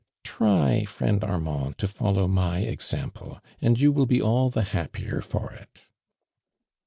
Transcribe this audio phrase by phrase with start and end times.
[0.23, 5.51] Try, friend Armand, to follow my example, and you will be all the happier for
[5.53, 5.89] it."